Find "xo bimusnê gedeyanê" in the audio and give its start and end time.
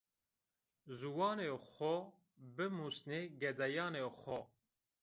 1.73-4.03